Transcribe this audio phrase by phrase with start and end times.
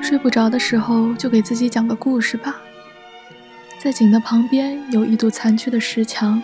[0.00, 2.60] 睡不着的时候，就给自己讲个故事吧。
[3.78, 6.40] 在井的旁边有一堵残缺的石墙。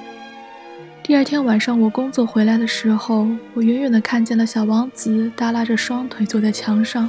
[1.03, 7.09] 第二天晚上，我工作回来的时候，我远远地看见了小王子耷拉着双腿坐在墙上。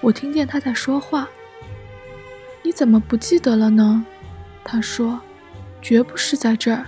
[0.00, 1.28] 我听见他在说话
[2.62, 4.04] ：“你怎么不记得了呢？”
[4.64, 5.20] 他说
[5.80, 6.86] ：“绝不是在这儿。”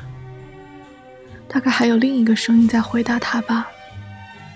[1.52, 3.68] 大概还有另一个声音在回答他吧，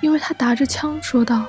[0.01, 1.45] 因为他打着枪说道。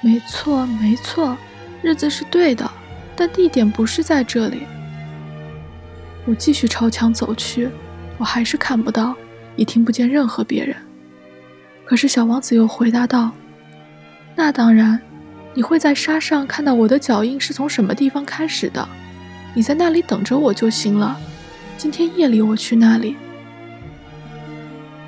[0.00, 1.38] 没错，没错，
[1.82, 2.68] 日子是对的，
[3.14, 4.66] 但地点不是在这里。
[6.24, 7.70] 我继续朝墙走去，
[8.18, 9.14] 我还是看不到，
[9.54, 10.74] 也听不见任何别人。
[11.84, 13.30] 可是小王子又回答道
[14.34, 15.00] ：“那当然，
[15.54, 18.88] 你会在沙上看到我的脚印是从什么地方开始的。
[19.54, 21.16] 你在那里等着我就行了。
[21.76, 23.14] 今天夜里我去那里。”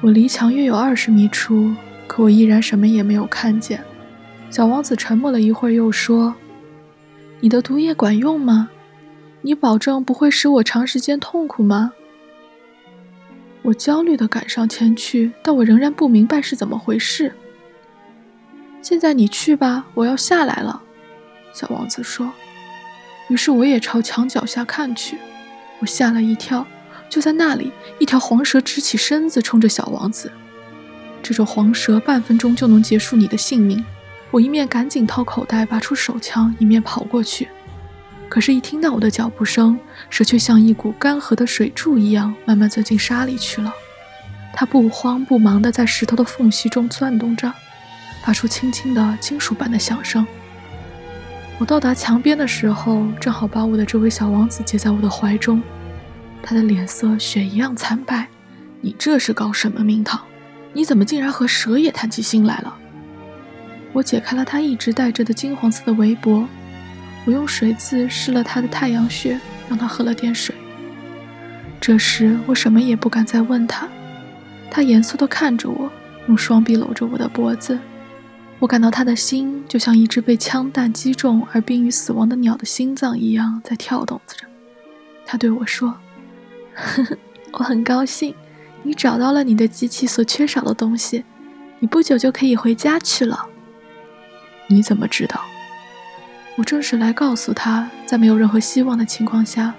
[0.05, 1.75] 我离墙约有二十米处，
[2.07, 3.83] 可我依然什么也没有看见。
[4.51, 6.35] 小王子沉默了一会儿，又说
[7.41, 8.69] ：“你的毒液管用吗？
[9.41, 11.95] 你保证不会使我长时间痛苦吗？”
[13.65, 17.33] 我焦虑地赶上前去，但我仍然不明白是怎么回事。
[18.83, 20.83] 现在你去吧，我要下来了。”
[21.55, 22.31] 小王子说。
[23.31, 25.17] 于是我也朝墙脚下看去，
[25.79, 26.67] 我吓了一跳。
[27.09, 30.31] 就在那里，一条黄蛇直起身子，冲着小王子。
[31.23, 33.85] 这种黄蛇半分钟就能结束你的性命。
[34.31, 37.49] 我一面赶紧掏口袋拔出手枪，一面跑过去。
[38.29, 39.79] 可是，一听到我的脚步声，
[40.11, 43.73] 蛇却像一股干涸的水柱一样，慢慢钻进沙里去了。
[44.53, 47.53] 它不慌不忙地在石头的缝隙中钻动着，
[48.25, 50.27] 发出轻轻的金属般的响声。
[51.59, 55.63] 我到达墙边的时候，正好把我的这位小王子接在我的怀中。
[56.45, 58.29] 他的脸色雪一样惨白。
[58.83, 60.21] 你这是搞什么名堂？
[60.75, 62.77] 你怎么竟然和蛇也谈起心来了？
[63.95, 66.47] 我解开了他一直戴着的金黄色的围脖，
[67.25, 69.41] 我用水渍湿了他的太阳穴，
[69.71, 70.55] 让他喝了点水。
[71.81, 73.89] 这时我什么也不敢再问他，
[74.71, 75.91] 他严肃地看着我，
[76.29, 77.79] 用双臂搂着我的脖子。
[78.59, 84.47] 我感到他的心就像一只被枪弹击中而濒于死亡的鸟的心脏一样在跳动着。
[85.27, 85.95] 他对我说：“，
[86.75, 87.17] 呵 呵
[87.53, 88.35] 我很高兴，
[88.83, 91.25] 你找到了你的机器所缺少的东西，
[91.79, 93.47] 你不久就可以回家去了。”
[94.69, 95.41] 你怎么知道？
[96.57, 99.75] 我正是来告诉他，在没有任何希望的情况下，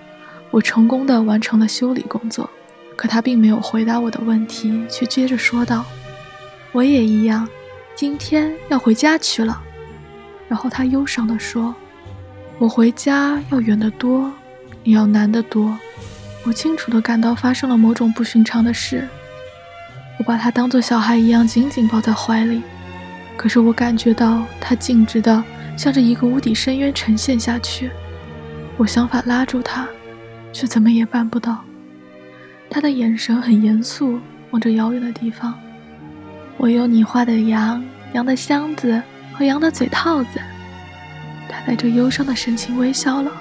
[0.51, 2.49] 我成功的完成了修理工作。
[2.95, 5.83] 可他并没有回答我的问题，却接着说道
[6.71, 7.45] ：“我也一样，
[7.93, 9.61] 今天要回家去了。”
[10.47, 11.75] 然后他忧伤地说
[12.57, 14.31] ：“我回家要远得多，
[14.83, 15.77] 也要难得多。”
[16.45, 19.07] 我清楚地感到发生了某种不寻常的事。
[20.19, 22.61] 我把他当作小孩一样紧紧抱在怀里。
[23.35, 25.43] 可是我感觉到他径直地
[25.75, 27.91] 向着一个无底深渊沉陷下去，
[28.77, 29.85] 我想法拉住他，
[30.53, 31.63] 却怎么也办不到。
[32.69, 34.19] 他的眼神很严肃，
[34.51, 35.53] 望着遥远的地方。
[36.57, 37.83] 我有你画的羊、
[38.13, 39.01] 羊的箱子
[39.33, 40.39] 和羊的嘴套子。
[41.49, 43.31] 他带着忧伤的神情微笑了。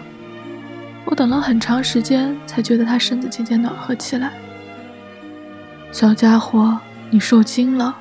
[1.05, 4.33] 我等了很长时间，才觉得他身子渐渐暖和起来。
[5.93, 6.79] 小家伙，
[7.11, 7.97] 你受惊了。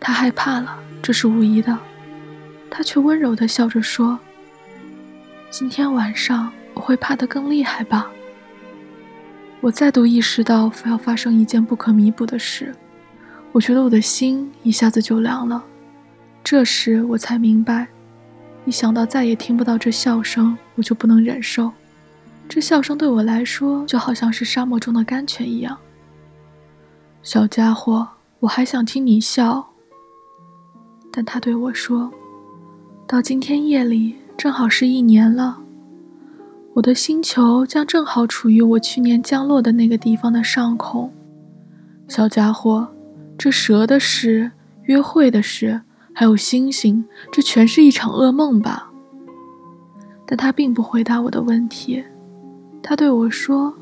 [0.00, 1.78] 他害怕了，这是无疑的。
[2.68, 4.18] 他却温柔地笑着说
[5.50, 8.10] ：“今天晚上我会怕得更厉害吧。”
[9.60, 12.74] 我再度意识到非要发生一件不可弥补的事，
[13.52, 15.62] 我觉得我的心一下子就凉了。
[16.42, 17.86] 这时我才明白，
[18.64, 21.70] 一想到再也听不到这笑声，我就不能忍受。
[22.48, 25.76] 这笑声对我来说就好像是沙漠中的甘泉一样。
[27.22, 28.06] 小家伙，
[28.40, 29.70] 我还想听你笑。
[31.12, 32.10] 但他对我说
[33.06, 35.60] ：“到今天夜里正好是一年了，
[36.74, 41.12] 我的星球将正好处于我去年降落的那个地方的上空。
[42.08, 42.88] 小家伙，
[43.38, 44.52] 这蛇的事、
[44.84, 45.82] 约会的事，
[46.12, 48.90] 还有星星，这全是一场噩梦吧？”
[50.32, 52.02] 但他并不回答我的问题。
[52.82, 53.74] 他对我说：“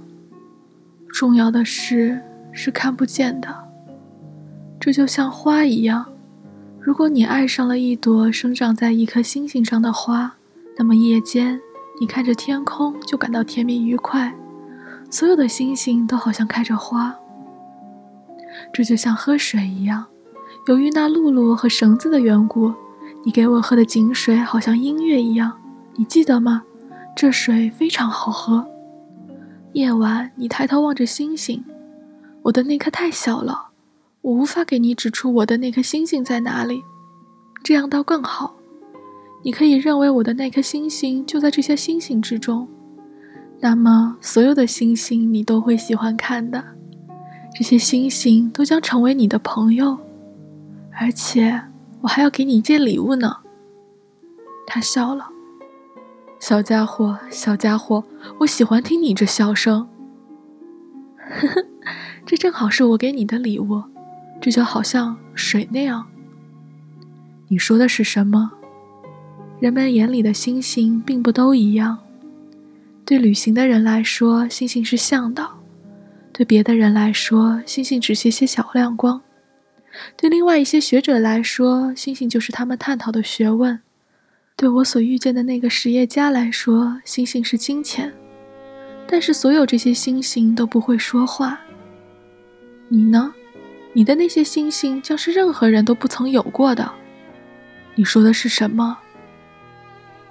[1.06, 2.20] 重要的事
[2.50, 3.48] 是看不见的，
[4.80, 6.04] 这就像花一样。”
[6.82, 10.34] 如果你爱上了一朵生长在一颗星星上的花，
[10.76, 11.60] 那么夜间
[12.00, 14.34] 你看着天空就感到甜蜜愉快，
[15.08, 17.14] 所有的星星都好像开着花。
[18.72, 20.04] 这就像喝水一样，
[20.66, 22.74] 由于那露露和绳子的缘故，
[23.24, 25.59] 你给我喝的井水好像音乐一样，
[26.00, 26.62] 你记得吗？
[27.14, 28.66] 这水非常好喝。
[29.74, 31.62] 夜晚你抬头望着星星，
[32.40, 33.68] 我的那颗太小了，
[34.22, 36.82] 我无法给你指出我的那颗星星在哪里。
[37.62, 38.54] 这样倒更好，
[39.44, 42.66] 你可以认为我的那颗星星就在这些星星之中。
[43.60, 46.64] 那么，所有的星星你都会喜欢看的，
[47.54, 49.98] 这些星星都将成为你的朋友，
[50.98, 51.60] 而且
[52.00, 53.36] 我还要给你一件礼物呢。
[54.66, 55.28] 他笑了，
[56.40, 58.02] 小家伙，小家伙，
[58.38, 59.86] 我喜欢听你这笑声。
[61.18, 61.66] 呵呵，
[62.24, 63.82] 这正好是我给你的礼物，
[64.40, 66.06] 这就好像水那样。
[67.48, 68.52] 你说的是什么？
[69.60, 71.98] 人们眼里的星星并不都一样。
[73.04, 75.44] 对旅行的人来说，星星是向导；
[76.32, 79.20] 对别的人来说，星星只是些小亮光；
[80.16, 83.76] 对另外一些学者来说，星星就是他们探讨的学问；
[84.60, 88.12] 对我所遇见的那个实业家来说，星星是金钱。
[89.08, 91.58] 但是，所有这些星星都不会说话。
[92.88, 93.32] 你呢？
[93.94, 96.92] 你的那些星星将是任何人都不曾有过的。
[97.94, 98.98] 你说的是什么？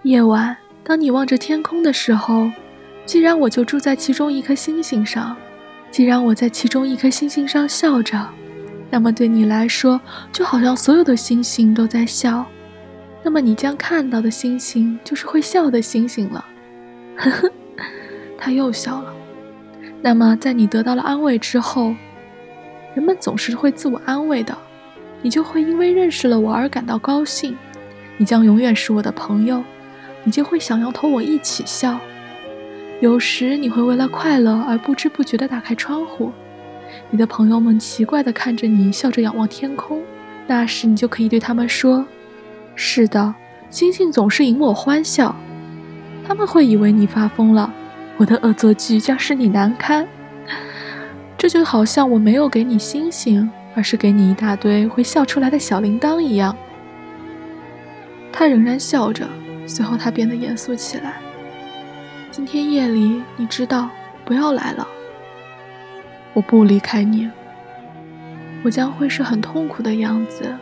[0.04, 2.52] 夜晚，当你望着天空的时候。
[3.08, 5.36] 既然我就住在其中一颗星星上，
[5.90, 8.30] 既然我在其中一颗星星上笑着，
[8.92, 10.00] 那么对你来说，
[10.32, 12.46] 就好像所有的星星都在笑，
[13.24, 16.46] 那么你将看到的星星就是会笑的星星了。
[17.16, 17.52] 呵呵，
[18.38, 19.14] 他又笑了。
[20.02, 21.94] 那么在你得到了安慰之后，
[22.96, 24.58] 人们总是会自我安慰的，
[25.22, 27.58] 你就会因为认识了我而感到高兴，
[28.18, 29.62] 你将永远是我的朋友，
[30.24, 32.00] 你就会想要同我一起笑。
[33.02, 36.32] 有时你会为了快乐而不知不觉地打开窗户，
[37.10, 40.02] 你的朋友们奇怪地看着你，笑着仰望天空。
[40.48, 42.06] 那时你就可以对他们说
[42.82, 43.36] ：“是的，
[43.70, 45.36] 星星总是引我欢笑。”
[46.26, 47.70] 他们会以为你发疯了，
[48.16, 50.08] 我的恶作剧将使你难堪。
[51.38, 56.56] 这就好像我没有给你星星，而是给你一大堆会笑出来的小铃铛一样。
[58.32, 59.28] 他仍然笑着，
[59.68, 61.16] 随后他变得严肃起来。
[62.32, 63.90] 今天夜里，你知道，
[64.24, 64.88] 不要来了。
[66.34, 67.30] 我不离开你，
[68.64, 70.56] 我将会是很痛苦的样子。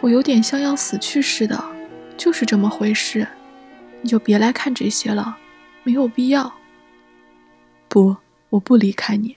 [0.00, 1.62] 我有点像要死去似的，
[2.16, 3.26] 就是这么回事。
[4.00, 5.36] 你就别来看这些了，
[5.82, 6.52] 没有必要。
[7.88, 8.16] 不，
[8.50, 9.36] 我不离开你。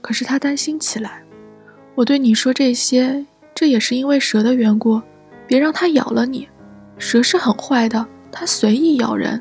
[0.00, 1.22] 可是他担心起来。
[1.94, 3.24] 我对你说这些，
[3.54, 5.00] 这也是因为蛇的缘故。
[5.46, 6.48] 别让它咬了你。
[6.98, 9.40] 蛇是很坏的，它随意咬人。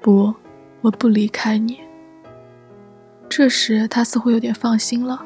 [0.00, 0.32] 不，
[0.80, 1.80] 我不离开你。
[3.28, 5.24] 这时他似乎有点放心了。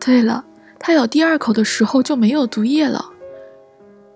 [0.00, 0.44] 对了，
[0.78, 3.12] 他咬第二口的时候就没有毒液了。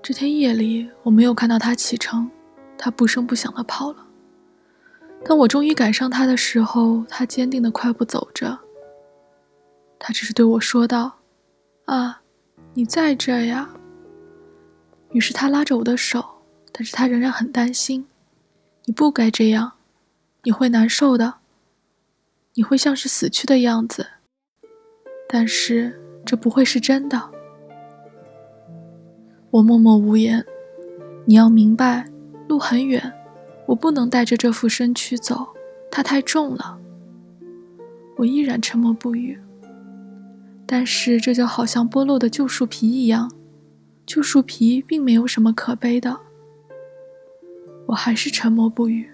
[0.03, 2.31] 这天夜里我没有看到他启程，
[2.79, 4.07] 他不声不响地跑了。
[5.25, 8.59] 当我终于赶上他的时候，他坚定地快步走着。
[9.99, 11.19] 他只是对我说道
[11.85, 12.23] ：“啊，
[12.73, 13.69] 你在这呀。”
[15.13, 16.25] 于是他拉着我的手，
[16.73, 18.07] 但是他仍然很担心。
[18.87, 19.73] 你不该这样，
[20.45, 21.35] 你会难受的，
[22.55, 24.07] 你会像是死去的样子。
[25.29, 27.21] 但是这不会是真的。
[29.51, 30.45] 我默默无言。
[31.27, 32.09] 你要明白，
[32.49, 33.13] 路很远，
[33.67, 35.47] 我不能带着这副身躯走，
[35.91, 36.79] 它太重了。
[38.17, 39.39] 我依然沉默不语。
[40.67, 43.31] 但是这就好像剥落的旧树皮一样，
[44.07, 46.19] 旧树皮并没有什么可悲的。
[47.87, 49.11] 我还是沉默不语，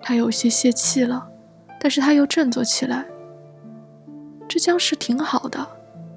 [0.00, 1.28] 他有些泄气了，
[1.80, 3.06] 但是他又振作起来。
[4.48, 5.66] 这僵尸挺好的，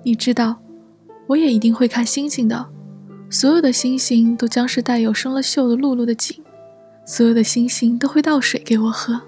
[0.05, 0.55] 你知道，
[1.25, 2.63] 我也一定会看星星的。
[3.27, 6.38] 所有的星星都将是带有生了锈的露露的井，
[7.07, 9.19] 所有的星星都会倒水给我喝。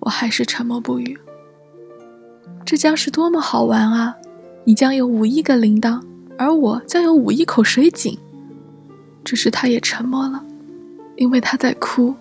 [0.00, 1.18] 我还是沉默不语。
[2.66, 4.14] 这将是多么好玩啊！
[4.64, 6.02] 你将有五亿个铃铛，
[6.36, 8.18] 而我将有五亿口水井。
[9.24, 10.44] 只是他也沉默了。
[11.16, 12.14] 因为他在哭，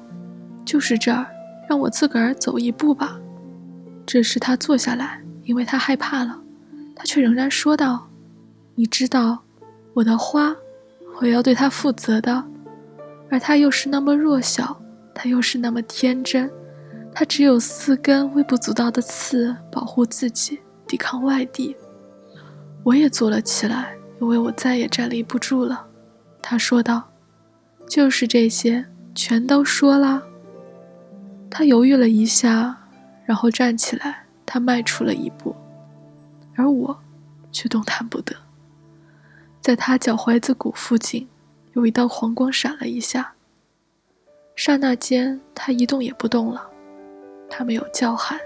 [0.64, 1.28] 就是这儿，
[1.70, 3.20] 让我自个儿走一步吧。
[4.06, 6.42] 这时他坐下来，因为他害怕了。
[7.00, 8.06] 他却仍然说道
[8.76, 9.42] ：“你知道，
[9.94, 10.54] 我的花，
[11.22, 12.44] 我要对它负责的。
[13.30, 14.78] 而它又是那么弱小，
[15.16, 16.52] 它又是那么天真，
[17.14, 21.74] 它只有四根微不足道的刺，保护自己，抵抗外敌。”
[22.84, 25.88] 我也坐了起来，因为我再也站立不住了。
[26.42, 27.02] 他说道。
[27.88, 30.22] 就是这些，全都说了。
[31.50, 32.78] 他犹豫了一下，
[33.26, 34.28] 然后站起来。
[34.46, 35.56] 他迈出了一步，
[36.60, 37.00] 而我
[37.54, 38.36] 却动弹不得。
[39.62, 41.28] 在他脚踝子骨附近，
[41.74, 43.34] 有一道黄光闪了一下。
[44.56, 46.70] 刹那间，他一动也不动了。
[47.50, 48.38] 他没有叫喊，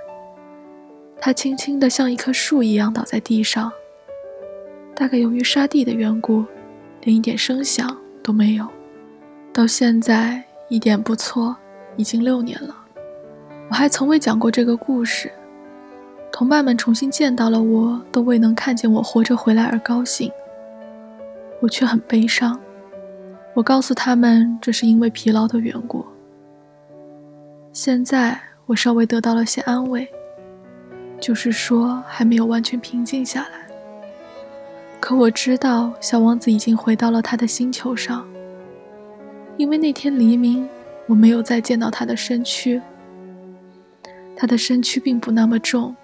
[1.19, 3.71] 他轻轻地像一棵树一样倒在地上。
[4.95, 6.45] 大概由于沙地的缘故，
[7.01, 8.67] 连一点声响都没有。
[9.51, 11.55] 到现在一点不错，
[11.97, 12.75] 已经六年了。
[13.69, 15.31] 我还从未讲过这个故事。
[16.33, 20.31] 同伴们重新见到了我，都未能看见我活着回来而高兴。
[21.61, 22.59] 我却很悲伤。
[23.53, 26.03] 我告诉他们，这是因为疲劳的缘故。
[27.71, 28.35] 现在
[28.65, 30.09] 我稍微得到了些安慰。
[31.21, 33.67] 就是说，还没有完全平静下来。
[34.99, 38.25] 可我知道，小王子已经回到了他的星球上。
[39.55, 40.67] 因为那天黎明，
[41.05, 42.81] 我没有再见到他的身躯。
[44.35, 45.95] 他的身躯并不那么重。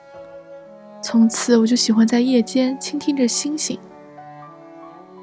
[1.01, 3.79] 从此，我就喜欢在夜间倾听着星星，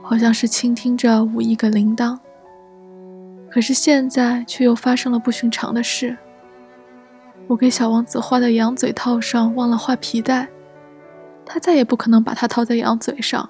[0.03, 2.19] 好像是倾听着五亿个铃铛。
[3.51, 6.17] 可是现在，却又发生了不寻常的事。
[7.47, 10.49] 我给小王子画的羊嘴套上忘了画皮带，
[11.45, 13.49] 他再也不可能把它套在羊嘴上。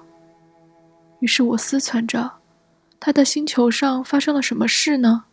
[1.19, 2.31] 于是我思忖着，
[2.99, 5.23] 他的星球上发生了什么事呢？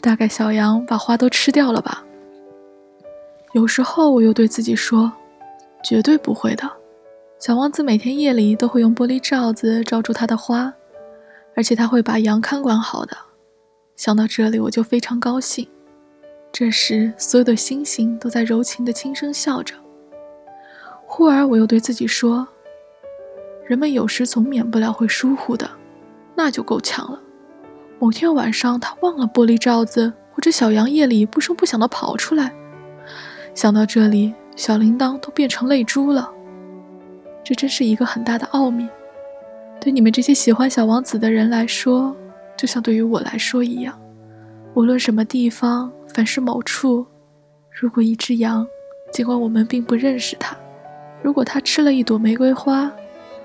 [0.00, 2.02] 大概小羊把花都吃掉了吧。
[3.52, 5.12] 有时候我又对自己说，
[5.82, 6.70] 绝对不会的。
[7.38, 10.72] 小王子每天夜里都会用玻璃罩子罩住他的花，
[11.54, 13.16] 而且他会把羊看管好的。
[13.96, 15.68] 想到这里，我就非常高兴。
[16.50, 19.74] 这时，所有的星星都在柔情地轻声笑着。
[21.06, 22.46] 忽而，我又对自己说
[23.66, 25.70] ：“人们有时总免不了会疏忽的，
[26.34, 27.20] 那就够呛了。
[27.98, 32.52] 某天晚上，他忘了玻璃罩子，或者小羊夜里不声不响地跑出来。
[33.54, 36.28] 想到这里，小铃铛都变成泪珠了。
[37.44, 38.88] 这真是一个很大的奥秘，
[39.80, 42.14] 对你们这些喜欢小王子的人来说，
[42.56, 43.96] 就像对于我来说一样。
[44.74, 47.06] 无论什么地方。”凡是某处，
[47.70, 48.66] 如果一只羊，
[49.12, 50.56] 尽管我们并不认识它，
[51.22, 52.90] 如果它吃了一朵玫瑰花，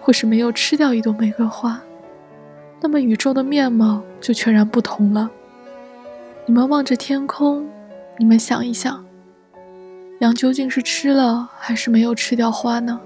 [0.01, 1.79] 或是没有吃掉一朵玫瑰花，
[2.82, 5.29] 那么宇宙的面貌就全然不同了。
[6.48, 7.67] 你们望着天空，
[8.17, 9.05] 你们想一想，
[10.24, 13.00] 羊究竟是吃了还是没有吃掉花呢？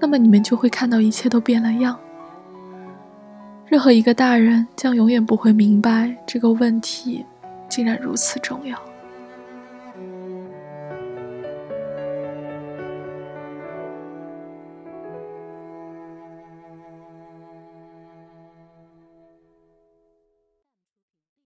[0.00, 1.98] 那么你们就会看到一切都变了样。
[3.66, 7.24] 任何一个大人将永远不会明白这个问题。
[7.68, 8.78] 竟然如此重要。